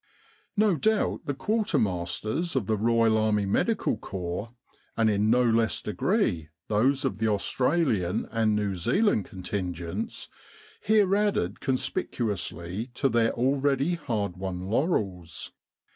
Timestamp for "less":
5.43-5.79